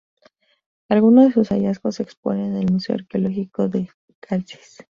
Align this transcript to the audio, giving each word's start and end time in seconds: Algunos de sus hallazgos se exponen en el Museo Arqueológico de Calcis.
Algunos 0.89 1.25
de 1.27 1.31
sus 1.31 1.49
hallazgos 1.49 1.97
se 1.97 2.01
exponen 2.01 2.55
en 2.55 2.63
el 2.63 2.71
Museo 2.71 2.95
Arqueológico 2.95 3.69
de 3.69 3.87
Calcis. 4.19 4.79